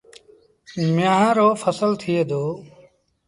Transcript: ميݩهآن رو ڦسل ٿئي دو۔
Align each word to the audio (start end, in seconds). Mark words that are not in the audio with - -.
ميݩهآن 0.95 1.29
رو 1.37 1.47
ڦسل 1.61 1.91
ٿئي 2.01 2.21
دو۔ 2.29 2.43